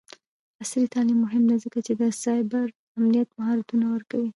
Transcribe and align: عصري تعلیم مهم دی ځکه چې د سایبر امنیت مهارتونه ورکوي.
عصري 0.61 0.85
تعلیم 0.93 1.17
مهم 1.25 1.43
دی 1.49 1.57
ځکه 1.65 1.79
چې 1.85 1.91
د 2.01 2.03
سایبر 2.23 2.67
امنیت 2.97 3.29
مهارتونه 3.39 3.85
ورکوي. 3.89 4.29